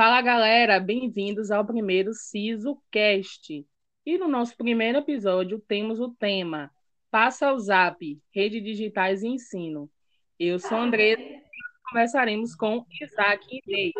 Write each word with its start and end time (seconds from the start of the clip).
Fala 0.00 0.22
galera, 0.22 0.80
bem-vindos 0.80 1.50
ao 1.50 1.62
primeiro 1.62 2.14
SISOcast. 2.14 3.66
E 4.06 4.16
no 4.16 4.28
nosso 4.28 4.56
primeiro 4.56 4.96
episódio 4.96 5.62
temos 5.68 6.00
o 6.00 6.08
tema 6.08 6.70
Passa 7.10 7.52
o 7.52 7.58
Zap, 7.58 7.98
Rede 8.34 8.62
Digitais 8.62 9.22
e 9.22 9.28
Ensino. 9.28 9.90
Eu 10.38 10.58
sou 10.58 10.78
Andressa 10.78 11.20
e 11.20 11.42
conversaremos 11.86 12.54
com 12.54 12.82
Isaac 12.98 13.46
Inês. 13.50 13.92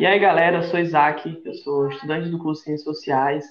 E 0.00 0.06
aí 0.06 0.18
galera, 0.18 0.60
eu 0.60 0.62
sou 0.62 0.80
Isaac, 0.80 1.42
eu 1.44 1.54
sou 1.56 1.90
estudante 1.90 2.30
do 2.30 2.38
curso 2.38 2.62
de 2.62 2.68
Ciências 2.68 2.96
Sociais. 2.96 3.44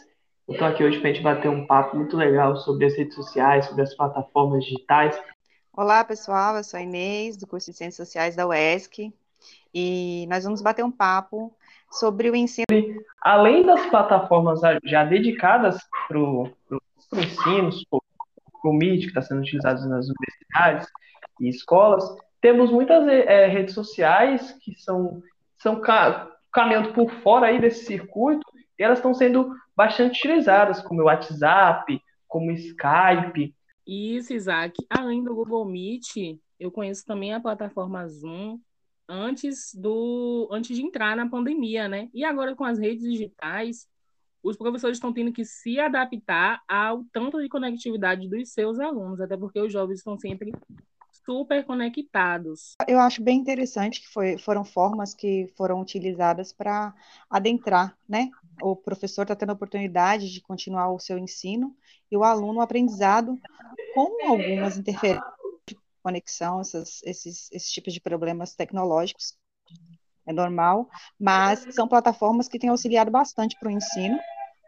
Eu 0.48 0.54
estou 0.54 0.68
aqui 0.68 0.84
hoje 0.84 1.00
para 1.00 1.12
a 1.12 1.14
gente 1.14 1.24
bater 1.24 1.48
um 1.48 1.68
papo 1.68 1.96
muito 1.96 2.18
legal 2.18 2.58
sobre 2.58 2.88
as 2.88 2.98
redes 2.98 3.14
sociais, 3.14 3.68
sobre 3.68 3.84
as 3.84 3.94
plataformas 3.94 4.66
digitais. 4.66 5.16
Olá 5.72 6.04
pessoal, 6.04 6.58
eu 6.58 6.64
sou 6.64 6.80
a 6.80 6.82
Inês, 6.82 7.38
do 7.38 7.46
curso 7.46 7.70
de 7.70 7.78
Ciências 7.78 8.08
Sociais 8.08 8.36
da 8.36 8.48
UESC 8.48 9.14
e 9.74 10.26
nós 10.30 10.44
vamos 10.44 10.62
bater 10.62 10.84
um 10.84 10.92
papo 10.92 11.56
sobre 11.92 12.30
o 12.30 12.36
ensino. 12.36 12.66
Além 13.22 13.66
das 13.66 13.86
plataformas 13.88 14.62
já 14.84 15.04
dedicadas 15.04 15.78
para 16.08 16.20
o 16.20 16.50
ensino, 17.14 17.70
para 17.90 18.70
o 18.70 18.74
MIT, 18.74 19.02
que 19.02 19.08
está 19.08 19.22
sendo 19.22 19.42
utilizado 19.42 19.88
nas 19.88 20.08
universidades 20.08 20.88
e 21.40 21.50
escolas, 21.50 22.04
temos 22.42 22.72
muitas 22.72 23.08
é, 23.08 23.48
redes 23.48 23.74
sociais 23.74 24.56
que 24.62 24.76
são, 24.76 25.22
são 25.58 25.82
caminhando 26.52 26.94
por 26.94 27.10
fora 27.22 27.48
aí 27.48 27.60
desse 27.60 27.86
circuito 27.86 28.46
e 28.78 28.84
elas 28.84 29.00
estão 29.00 29.14
sendo 29.14 29.52
bastante 29.76 30.20
utilizadas, 30.20 30.82
como 30.82 31.02
o 31.02 31.06
WhatsApp, 31.06 32.02
como 32.28 32.52
o 32.52 32.54
Skype. 32.54 33.54
Isso, 33.86 34.34
Isaac. 34.34 34.74
Além 34.90 35.24
do 35.24 35.36
Google 35.36 35.66
Meet, 35.66 36.40
eu 36.60 36.72
conheço 36.72 37.06
também 37.06 37.34
a 37.34 37.40
plataforma 37.40 38.08
Zoom, 38.08 38.60
antes 39.08 39.74
do 39.74 40.48
antes 40.52 40.76
de 40.76 40.84
entrar 40.84 41.16
na 41.16 41.30
pandemia, 41.30 41.88
né? 41.88 42.10
E 42.14 42.24
agora 42.24 42.56
com 42.56 42.64
as 42.64 42.80
redes 42.80 43.04
digitais, 43.04 43.88
os 44.44 44.58
professores 44.58 44.98
estão 44.98 45.14
tendo 45.14 45.32
que 45.32 45.44
se 45.44 45.80
adaptar 45.80 46.62
ao 46.68 47.04
tanto 47.12 47.42
de 47.42 47.50
conectividade 47.50 48.28
dos 48.30 48.50
seus 48.50 48.80
alunos, 48.80 49.20
até 49.20 49.36
porque 49.36 49.60
os 49.60 49.72
jovens 49.72 50.00
estão 50.00 50.18
sempre 50.20 50.52
super 51.26 51.66
conectados. 51.66 52.76
Eu 52.88 53.00
acho 53.00 53.24
bem 53.24 53.40
interessante 53.40 54.02
que 54.02 54.08
foi, 54.08 54.38
foram 54.38 54.64
formas 54.64 55.14
que 55.14 55.52
foram 55.58 55.82
utilizadas 55.82 56.54
para 56.54 56.94
adentrar, 57.30 57.98
né? 58.08 58.30
O 58.62 58.76
professor 58.76 59.24
está 59.24 59.36
tendo 59.36 59.50
a 59.50 59.54
oportunidade 59.54 60.32
de 60.32 60.42
continuar 60.42 60.92
o 60.92 61.00
seu 61.00 61.18
ensino 61.18 61.76
e 62.12 62.16
o 62.16 62.24
aluno 62.24 62.60
o 62.60 62.62
aprendizado 62.62 63.40
com 63.94 64.28
algumas 64.30 64.78
interferências 64.78 65.35
conexão, 66.06 66.62
essas, 66.62 67.02
esses, 67.04 67.52
esses 67.52 67.72
tipos 67.72 67.92
de 67.92 68.00
problemas 68.00 68.54
tecnológicos, 68.54 69.34
é 70.28 70.32
normal, 70.32 70.88
mas 71.20 71.66
são 71.72 71.88
plataformas 71.88 72.48
que 72.48 72.60
têm 72.60 72.70
auxiliado 72.70 73.10
bastante 73.10 73.58
para 73.60 73.70
o 73.70 73.72
ensino, 73.72 74.20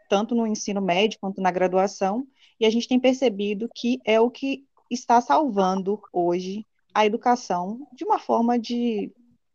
tanto 0.08 0.34
no 0.34 0.48
ensino 0.48 0.80
médio 0.80 1.18
quanto 1.20 1.40
na 1.40 1.52
graduação, 1.52 2.26
e 2.58 2.66
a 2.66 2.70
gente 2.70 2.88
tem 2.88 2.98
percebido 2.98 3.68
que 3.72 4.00
é 4.04 4.20
o 4.20 4.30
que 4.30 4.64
está 4.90 5.20
salvando 5.20 6.00
hoje 6.12 6.66
a 6.92 7.06
educação 7.06 7.86
de 7.92 8.04
uma 8.04 8.18
forma 8.18 8.58
de 8.58 9.12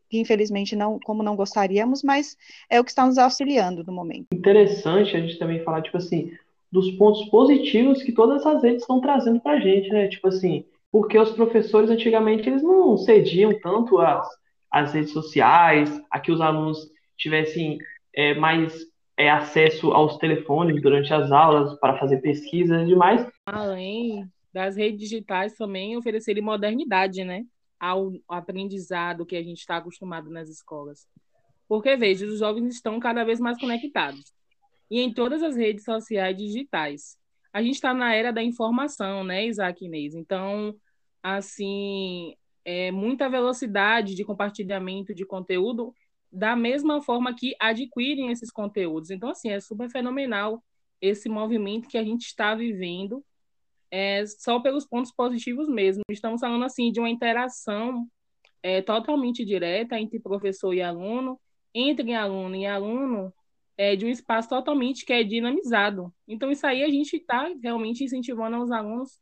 que 0.09 0.19
infelizmente 0.19 0.75
não, 0.75 0.99
como 1.03 1.23
não 1.23 1.35
gostaríamos, 1.35 2.01
mas 2.01 2.37
é 2.69 2.79
o 2.79 2.83
que 2.83 2.91
está 2.91 3.05
nos 3.05 3.17
auxiliando 3.17 3.83
no 3.83 3.91
momento. 3.91 4.27
Interessante 4.31 5.17
a 5.17 5.19
gente 5.19 5.37
também 5.37 5.63
falar 5.63 5.81
tipo 5.81 5.97
assim 5.97 6.31
dos 6.71 6.89
pontos 6.91 7.25
positivos 7.25 8.01
que 8.01 8.11
todas 8.11 8.45
as 8.45 8.63
redes 8.63 8.81
estão 8.81 8.99
trazendo 8.99 9.39
para 9.39 9.57
a 9.57 9.59
gente, 9.59 9.89
né? 9.89 10.07
Tipo 10.07 10.29
assim, 10.29 10.65
porque 10.93 11.17
os 11.17 11.31
professores 11.31 11.89
antigamente 11.89 12.47
eles 12.47 12.61
não 12.61 12.95
cediam 12.95 13.51
tanto 13.59 13.97
às, 13.97 14.29
às 14.71 14.93
redes 14.93 15.11
sociais, 15.11 15.99
a 16.11 16.19
que 16.19 16.31
os 16.31 16.39
alunos 16.39 16.87
tivessem 17.17 17.79
é, 18.15 18.35
mais 18.35 18.85
é, 19.17 19.27
acesso 19.27 19.91
aos 19.91 20.17
telefones 20.17 20.79
durante 20.83 21.11
as 21.11 21.31
aulas 21.31 21.79
para 21.79 21.97
fazer 21.97 22.17
pesquisas 22.17 22.83
e 22.83 22.85
demais. 22.85 23.27
Além 23.47 24.29
das 24.53 24.75
redes 24.75 24.99
digitais 24.99 25.55
também 25.55 25.97
oferecerem 25.97 26.43
modernidade, 26.43 27.23
né, 27.23 27.43
ao 27.79 28.11
aprendizado 28.29 29.25
que 29.25 29.35
a 29.35 29.41
gente 29.41 29.61
está 29.61 29.77
acostumado 29.77 30.29
nas 30.29 30.47
escolas. 30.47 31.07
Porque, 31.67 31.97
veja, 31.97 32.27
os 32.27 32.37
jovens 32.37 32.75
estão 32.75 32.99
cada 32.99 33.23
vez 33.23 33.39
mais 33.39 33.59
conectados. 33.59 34.31
E 34.91 35.01
em 35.01 35.11
todas 35.11 35.41
as 35.41 35.55
redes 35.55 35.83
sociais 35.85 36.37
digitais. 36.37 37.17
A 37.53 37.61
gente 37.61 37.75
está 37.75 37.93
na 37.93 38.13
era 38.13 38.33
da 38.33 38.43
informação, 38.43 39.23
né, 39.23 39.45
Isaac 39.45 39.85
Inês? 39.85 40.15
Então, 40.15 40.75
assim, 41.21 42.35
é, 42.65 42.91
muita 42.91 43.29
velocidade 43.29 44.15
de 44.15 44.25
compartilhamento 44.25 45.13
de 45.13 45.25
conteúdo, 45.25 45.93
da 46.31 46.55
mesma 46.55 47.01
forma 47.01 47.35
que 47.35 47.55
adquirem 47.59 48.31
esses 48.31 48.51
conteúdos. 48.51 49.11
Então, 49.11 49.29
assim, 49.29 49.49
é 49.49 49.59
super 49.59 49.89
fenomenal 49.89 50.63
esse 50.99 51.29
movimento 51.29 51.87
que 51.87 51.97
a 51.97 52.03
gente 52.03 52.25
está 52.25 52.55
vivendo, 52.55 53.23
é, 53.91 54.25
só 54.25 54.59
pelos 54.59 54.85
pontos 54.85 55.11
positivos 55.11 55.69
mesmo. 55.69 56.01
Estamos 56.09 56.41
falando, 56.41 56.65
assim, 56.65 56.91
de 56.91 56.99
uma 56.99 57.09
interação 57.09 58.07
é, 58.63 58.81
totalmente 58.81 59.45
direta 59.45 59.99
entre 59.99 60.19
professor 60.19 60.73
e 60.73 60.81
aluno, 60.81 61.39
entre 61.73 62.13
aluno 62.13 62.55
e 62.55 62.65
aluno, 62.65 63.33
é, 63.77 63.95
de 63.95 64.05
um 64.05 64.09
espaço 64.09 64.49
totalmente 64.49 65.05
que 65.05 65.13
é 65.13 65.23
dinamizado. 65.23 66.13
Então, 66.27 66.51
isso 66.51 66.65
aí 66.65 66.83
a 66.83 66.89
gente 66.89 67.15
está 67.15 67.49
realmente 67.61 68.03
incentivando 68.03 68.61
os 68.61 68.71
alunos 68.71 69.19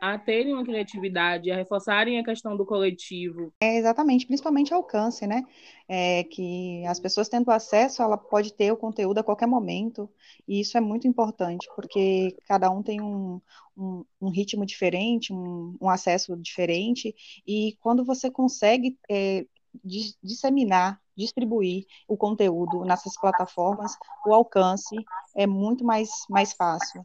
a 0.00 0.16
terem 0.16 0.54
uma 0.54 0.64
criatividade, 0.64 1.50
a 1.50 1.56
reforçarem 1.56 2.18
a 2.18 2.24
questão 2.24 2.56
do 2.56 2.64
coletivo. 2.64 3.52
É, 3.60 3.78
exatamente, 3.78 4.26
principalmente 4.26 4.72
alcance, 4.72 5.26
né? 5.26 5.42
É, 5.88 6.24
que 6.24 6.84
as 6.86 7.00
pessoas 7.00 7.28
tendo 7.28 7.50
acesso, 7.50 8.02
ela 8.02 8.16
pode 8.16 8.52
ter 8.54 8.70
o 8.70 8.76
conteúdo 8.76 9.18
a 9.18 9.24
qualquer 9.24 9.46
momento, 9.46 10.08
e 10.46 10.60
isso 10.60 10.76
é 10.78 10.80
muito 10.80 11.08
importante, 11.08 11.68
porque 11.74 12.36
cada 12.46 12.70
um 12.70 12.82
tem 12.82 13.00
um, 13.00 13.40
um, 13.76 14.04
um 14.20 14.30
ritmo 14.30 14.64
diferente, 14.64 15.32
um, 15.32 15.76
um, 15.80 15.90
acesso 15.90 16.36
diferente, 16.36 17.14
e 17.46 17.76
quando 17.80 18.04
você 18.04 18.30
consegue 18.30 18.96
é, 19.10 19.44
disseminar, 19.84 21.00
distribuir 21.16 21.84
o 22.06 22.16
conteúdo 22.16 22.84
nessas 22.84 23.18
plataformas, 23.20 23.92
o 24.26 24.32
alcance 24.32 24.96
é 25.36 25.46
muito 25.46 25.84
mais, 25.84 26.08
mais 26.28 26.52
fácil 26.52 27.02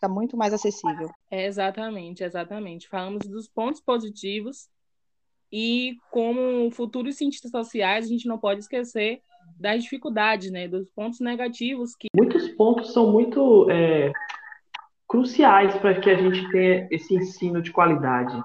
fica 0.00 0.08
muito 0.08 0.34
mais 0.34 0.54
acessível. 0.54 1.10
É, 1.30 1.44
exatamente, 1.44 2.24
exatamente. 2.24 2.88
Falamos 2.88 3.26
dos 3.28 3.46
pontos 3.46 3.82
positivos 3.82 4.68
e 5.52 5.96
como 6.10 6.70
futuros 6.70 7.16
cientistas 7.16 7.50
sociais, 7.50 8.06
a 8.06 8.08
gente 8.08 8.26
não 8.26 8.38
pode 8.38 8.60
esquecer 8.60 9.20
das 9.58 9.82
dificuldades, 9.82 10.50
né, 10.50 10.66
dos 10.66 10.88
pontos 10.90 11.20
negativos 11.20 11.94
que 11.94 12.08
muitos 12.16 12.48
pontos 12.50 12.92
são 12.94 13.12
muito 13.12 13.70
é, 13.70 14.10
cruciais 15.06 15.76
para 15.76 16.00
que 16.00 16.08
a 16.08 16.16
gente 16.16 16.50
tenha 16.50 16.88
esse 16.90 17.14
ensino 17.14 17.60
de 17.60 17.70
qualidade. 17.70 18.40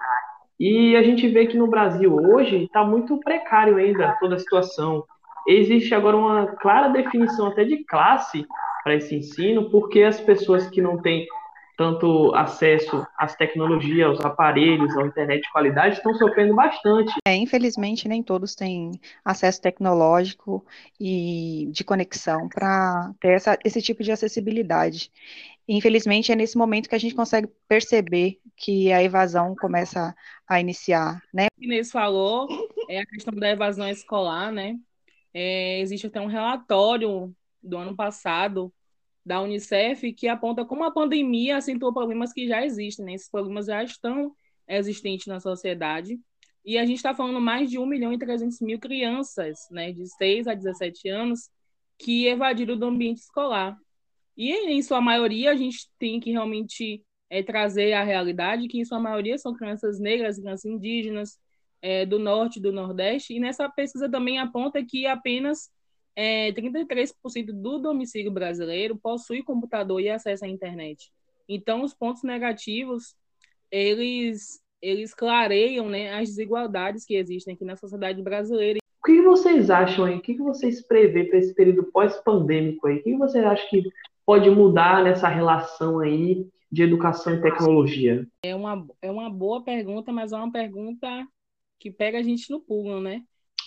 E 0.59 0.95
a 0.95 1.03
gente 1.03 1.27
vê 1.27 1.45
que 1.45 1.57
no 1.57 1.67
Brasil 1.67 2.16
hoje 2.16 2.63
está 2.63 2.83
muito 2.83 3.17
precário 3.19 3.77
ainda 3.77 4.16
toda 4.19 4.35
a 4.35 4.39
situação. 4.39 5.03
Existe 5.47 5.93
agora 5.93 6.17
uma 6.17 6.47
clara 6.47 6.88
definição 6.88 7.47
até 7.47 7.63
de 7.63 7.83
classe 7.83 8.45
para 8.83 8.95
esse 8.95 9.16
ensino, 9.16 9.69
porque 9.69 10.03
as 10.03 10.19
pessoas 10.19 10.67
que 10.69 10.81
não 10.81 11.01
têm 11.01 11.27
tanto 11.78 12.34
acesso 12.36 13.06
às 13.18 13.36
tecnologias, 13.36 14.08
aos 14.08 14.22
aparelhos, 14.22 14.96
à 14.97 15.02
internet 15.03 15.41
de 15.41 15.52
qualidade, 15.52 15.97
estão 15.97 16.13
sofrendo 16.13 16.56
bastante. 16.56 17.13
É, 17.28 17.36
infelizmente, 17.36 18.08
nem 18.08 18.24
todos 18.24 18.56
têm 18.56 18.91
acesso 19.24 19.62
tecnológico 19.62 20.66
e 21.00 21.68
de 21.72 21.84
conexão 21.84 22.47
para 22.47 23.12
ter 23.19 23.34
essa, 23.34 23.58
esse 23.64 23.81
tipo 23.81 24.03
de 24.03 24.12
acessibilidade. 24.12 25.12
Infelizmente, 25.68 26.31
é 26.31 26.35
nesse 26.35 26.58
momento 26.58 26.88
que 26.88 26.96
a 26.96 26.99
gente 26.99 27.16
consegue 27.16 27.49
perceber 27.67 28.40
que 28.55 28.91
a 28.91 29.03
evasão 29.03 29.55
começa 29.55 30.16
a 30.47 30.59
iniciar, 30.59 31.22
né? 31.34 31.47
O 31.59 31.64
Inês 31.64 31.91
falou 31.91 32.47
é 32.88 32.99
a 32.99 33.05
questão 33.05 33.34
da 33.34 33.49
evasão 33.49 33.90
escolar, 33.90 34.52
né? 34.52 34.78
É, 35.34 35.79
existe 35.82 36.08
até 36.08 36.22
um 36.22 36.28
relatório 36.28 37.35
do 37.61 37.78
ano 37.78 37.96
passado 37.96 38.72
da 39.25 39.41
Unicef 39.41 40.13
que 40.13 40.27
aponta 40.27 40.63
como 40.63 40.83
a 40.83 40.91
pandemia 40.91 41.57
acentuou 41.57 41.93
problemas 41.93 42.31
que 42.31 42.47
já 42.47 42.63
existem, 42.63 43.05
né? 43.05 43.13
esses 43.13 43.29
problemas 43.29 43.66
já 43.66 43.83
estão 43.83 44.35
existentes 44.67 45.27
na 45.27 45.39
sociedade. 45.39 46.19
E 46.63 46.77
a 46.77 46.85
gente 46.85 46.97
está 46.97 47.13
falando 47.13 47.39
mais 47.39 47.69
de 47.69 47.77
1 47.77 47.85
milhão 47.85 48.13
e 48.13 48.17
300 48.17 48.59
mil 48.61 48.79
crianças, 48.79 49.59
né, 49.69 49.91
de 49.91 50.07
6 50.07 50.47
a 50.47 50.55
17 50.55 51.07
anos, 51.09 51.49
que 51.97 52.25
evadiram 52.25 52.75
do 52.75 52.87
ambiente 52.87 53.19
escolar. 53.19 53.77
E, 54.35 54.51
em 54.51 54.81
sua 54.81 54.99
maioria, 54.99 55.51
a 55.51 55.55
gente 55.55 55.87
tem 55.99 56.19
que 56.19 56.31
realmente 56.31 57.03
é, 57.29 57.43
trazer 57.43 57.93
a 57.93 58.03
realidade 58.03 58.67
que, 58.67 58.79
em 58.79 58.85
sua 58.85 58.99
maioria, 58.99 59.37
são 59.37 59.53
crianças 59.53 59.99
negras, 59.99 60.39
crianças 60.39 60.66
indígenas, 60.66 61.37
é, 61.81 62.03
do 62.03 62.17
norte 62.17 62.59
do 62.59 62.72
nordeste. 62.72 63.35
E 63.35 63.39
nessa 63.39 63.69
pesquisa 63.69 64.09
também 64.09 64.39
aponta 64.39 64.83
que 64.83 65.05
apenas 65.05 65.69
é, 66.16 66.52
33% 66.53 67.52
do 67.52 67.79
domicílio 67.79 68.32
brasileiro 68.32 68.96
possui 68.96 69.44
computador 69.44 70.00
e 70.00 70.09
acesso 70.09 70.46
à 70.46 70.47
internet. 70.47 71.12
Então, 71.47 71.84
os 71.84 71.94
pontos 71.94 72.23
negativos, 72.23 73.16
eles, 73.70 74.62
eles 74.82 75.14
clareiam 75.14 75.90
né, 75.90 76.14
as 76.14 76.29
desigualdades 76.29 77.06
que 77.06 77.16
existem 77.16 77.53
aqui 77.53 77.66
na 77.66 77.76
sociedade 77.76 78.22
brasileira. 78.22 78.79
O 79.02 79.06
que 79.06 79.22
vocês 79.22 79.70
acham 79.70 80.06
aí? 80.06 80.16
O 80.16 80.22
que 80.22 80.35
vocês 80.38 80.82
prevê 80.88 81.26
para 81.26 81.38
esse 81.38 81.53
período 81.53 81.84
pós-pandêmico 81.91 82.88
aí? 82.88 82.97
O 82.97 83.03
que 83.03 83.18
vocês 83.18 83.44
acham 83.44 83.70
que 83.70 83.84
pode 84.26 84.50
mudar 84.50 85.03
nessa 85.03 85.28
relação 85.28 86.00
aí 86.00 86.47
de 86.72 86.82
educação 86.82 87.35
e 87.35 87.41
tecnologia? 87.41 88.28
É 88.44 88.56
uma, 88.56 88.88
é 89.02 89.11
uma 89.11 89.29
boa 89.29 89.64
pergunta, 89.64 90.11
mas 90.11 90.32
é 90.32 90.38
uma 90.38 90.52
pergunta 90.52 91.08
que 91.79 91.91
pega 91.91 92.18
a 92.18 92.23
gente 92.23 92.50
no 92.50 92.59
pulo, 92.59 93.00
né? 93.00 93.22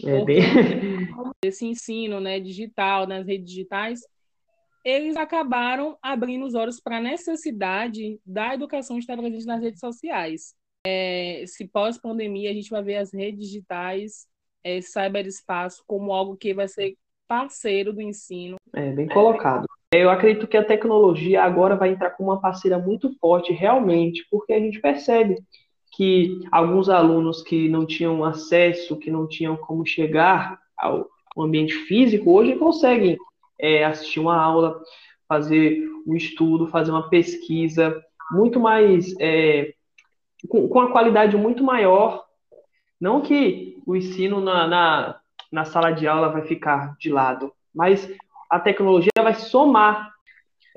É. 0.04 0.24
Esse 1.44 1.66
ensino 1.66 2.20
né, 2.20 2.40
digital, 2.40 3.06
nas 3.06 3.26
redes 3.26 3.48
digitais, 3.48 4.00
eles 4.84 5.16
acabaram 5.16 5.96
abrindo 6.02 6.44
os 6.46 6.54
olhos 6.54 6.80
para 6.80 6.98
a 6.98 7.00
necessidade 7.00 8.18
da 8.24 8.54
educação 8.54 8.98
estar 8.98 9.16
presente 9.16 9.46
nas 9.46 9.60
redes 9.60 9.80
sociais. 9.80 10.54
É, 10.86 11.44
se 11.46 11.66
pós-pandemia 11.68 12.50
a 12.50 12.54
gente 12.54 12.70
vai 12.70 12.82
ver 12.82 12.96
as 12.96 13.12
redes 13.12 13.46
digitais, 13.46 14.26
é, 14.64 14.80
cyberespaço, 14.80 15.82
como 15.86 16.12
algo 16.12 16.36
que 16.36 16.54
vai 16.54 16.68
ser 16.68 16.96
parceiro 17.26 17.92
do 17.92 18.00
ensino. 18.00 18.56
É, 18.74 18.90
bem 18.92 19.06
colocado. 19.06 19.66
Eu 19.92 20.10
acredito 20.10 20.46
que 20.46 20.56
a 20.56 20.64
tecnologia 20.64 21.42
agora 21.42 21.76
vai 21.76 21.90
entrar 21.90 22.10
como 22.10 22.30
uma 22.30 22.40
parceira 22.40 22.78
muito 22.78 23.10
forte, 23.18 23.52
realmente, 23.52 24.26
porque 24.30 24.52
a 24.52 24.60
gente 24.60 24.80
percebe 24.80 25.36
que 25.92 26.40
alguns 26.50 26.88
alunos 26.88 27.42
que 27.42 27.68
não 27.68 27.86
tinham 27.86 28.24
acesso, 28.24 28.96
que 28.96 29.10
não 29.10 29.26
tinham 29.26 29.56
como 29.56 29.86
chegar 29.86 30.58
ao 30.76 31.08
ambiente 31.36 31.74
físico, 31.74 32.32
hoje 32.32 32.56
conseguem 32.56 33.18
é, 33.58 33.84
assistir 33.84 34.20
uma 34.20 34.36
aula, 34.36 34.80
fazer 35.28 35.88
um 36.06 36.14
estudo, 36.14 36.68
fazer 36.68 36.90
uma 36.90 37.08
pesquisa 37.08 38.00
muito 38.30 38.60
mais 38.60 39.14
é, 39.20 39.72
com, 40.48 40.68
com 40.68 40.80
a 40.80 40.92
qualidade 40.92 41.36
muito 41.36 41.62
maior. 41.62 42.24
Não 43.00 43.20
que 43.20 43.80
o 43.86 43.96
ensino 43.96 44.40
na, 44.40 44.66
na, 44.66 45.20
na 45.50 45.64
sala 45.64 45.90
de 45.90 46.06
aula 46.06 46.28
vai 46.28 46.42
ficar 46.42 46.96
de 46.98 47.10
lado, 47.10 47.52
mas 47.74 48.10
a 48.50 48.58
tecnologia 48.58 49.10
vai 49.22 49.34
somar 49.34 50.12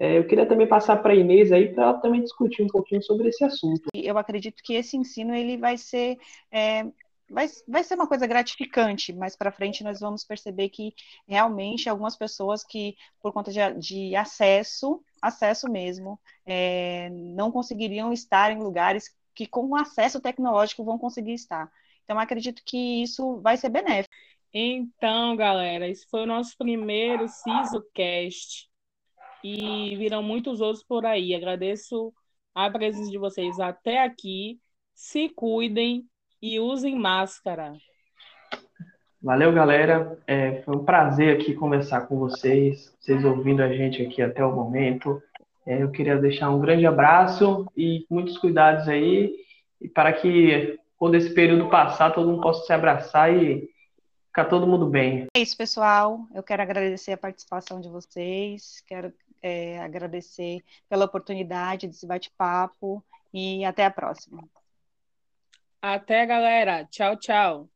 é, 0.02 0.18
eu 0.18 0.26
queria 0.26 0.48
também 0.48 0.66
passar 0.66 0.98
para 0.98 1.14
a 1.14 1.16
Inês 1.16 1.52
aí 1.52 1.72
para 1.72 1.84
ela 1.84 1.94
também 2.00 2.24
discutir 2.24 2.64
um 2.64 2.68
pouquinho 2.68 3.04
sobre 3.04 3.30
esse 3.30 3.44
assunto. 3.44 3.88
Eu 3.94 4.18
acredito 4.18 4.64
que 4.64 4.74
esse 4.74 4.98
ensino 4.98 5.36
ele 5.36 5.58
vai 5.58 5.78
ser 5.78 6.18
é, 6.52 6.86
vai, 7.30 7.48
vai 7.68 7.84
ser 7.84 7.94
uma 7.94 8.08
coisa 8.08 8.26
gratificante, 8.26 9.14
mas 9.14 9.36
para 9.36 9.52
frente 9.52 9.84
nós 9.84 10.00
vamos 10.00 10.24
perceber 10.24 10.70
que 10.70 10.96
realmente 11.28 11.88
algumas 11.88 12.16
pessoas 12.16 12.64
que, 12.64 12.96
por 13.22 13.32
conta 13.32 13.52
de, 13.52 13.60
de 13.78 14.16
acesso, 14.16 15.04
acesso 15.22 15.70
mesmo, 15.70 16.20
é, 16.48 17.08
não 17.12 17.52
conseguiriam 17.52 18.12
estar 18.12 18.52
em 18.52 18.58
lugares 18.58 19.16
que 19.36 19.46
com 19.46 19.76
acesso 19.76 20.20
tecnológico 20.20 20.84
vão 20.84 20.98
conseguir 20.98 21.34
estar. 21.34 21.72
Então, 22.04 22.18
acredito 22.18 22.64
que 22.66 23.04
isso 23.04 23.40
vai 23.40 23.56
ser 23.56 23.70
benéfico. 23.70 24.12
Então, 24.52 25.36
galera, 25.36 25.88
esse 25.88 26.10
foi 26.10 26.24
o 26.24 26.26
nosso 26.26 26.58
primeiro 26.58 27.28
SISOcast 27.28 28.71
e 29.44 29.96
virão 29.98 30.22
muitos 30.22 30.62
outros 30.62 30.84
por 30.84 31.06
aí. 31.06 31.34
Agradeço 31.34 32.14
a 32.54 32.70
presença 32.70 33.10
de 33.10 33.18
vocês 33.18 33.60
até 33.60 34.04
aqui. 34.04 34.60
Se 34.94 35.30
cuidem 35.30 36.06
e 36.42 36.60
usem 36.60 36.96
máscara. 36.96 37.74
Valeu, 39.22 39.54
galera. 39.54 40.18
É, 40.26 40.62
foi 40.64 40.76
um 40.76 40.84
prazer 40.84 41.36
aqui 41.36 41.54
conversar 41.54 42.08
com 42.08 42.18
vocês, 42.18 42.92
vocês 43.00 43.24
ouvindo 43.24 43.62
a 43.62 43.72
gente 43.72 44.02
aqui 44.02 44.22
até 44.22 44.44
o 44.44 44.56
momento. 44.56 45.22
É, 45.66 45.84
eu 45.84 45.92
queria 45.92 46.18
deixar 46.18 46.50
um 46.50 46.60
grande 46.60 46.88
abraço 46.88 47.68
e 47.78 48.06
muitos 48.10 48.38
cuidados 48.40 48.88
aí, 48.88 49.36
e 49.80 49.88
para 49.88 50.12
que 50.12 50.80
quando 50.98 51.16
esse 51.16 51.34
período 51.34 51.70
passar, 51.70 52.12
todo 52.12 52.28
mundo 52.28 52.42
possa 52.42 52.66
se 52.66 52.74
abraçar 52.74 53.32
e 53.32 53.70
ficar 54.28 54.46
todo 54.46 54.68
mundo 54.68 54.88
bem. 54.88 55.28
É 55.36 55.40
isso, 55.40 55.56
pessoal. 55.56 56.22
Eu 56.34 56.42
quero 56.42 56.62
agradecer 56.62 57.12
a 57.12 57.18
participação 57.18 57.80
de 57.80 57.90
vocês, 57.90 58.84
quero 58.88 59.14
é, 59.42 59.80
agradecer 59.80 60.64
pela 60.90 61.06
oportunidade 61.06 61.88
desse 61.88 62.06
bate-papo 62.06 63.04
e 63.34 63.64
até 63.66 63.86
a 63.86 63.92
próxima. 63.92 64.48
Até, 65.82 66.26
galera. 66.26 66.86
Tchau, 66.86 67.18
tchau. 67.18 67.70